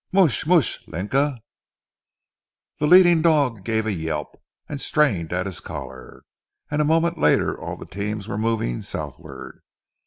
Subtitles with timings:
[0.11, 0.47] "Mooch!
[0.47, 0.83] Mooch!
[0.87, 1.37] Linka!"
[2.79, 4.35] The leading dog gave a yelp,
[4.67, 6.23] and strained at his collar,
[6.71, 9.61] and a moment later all the teams were moving southward.